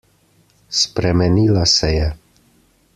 Spremenila 0.77 1.63
se 1.73 1.91
je. 1.93 2.11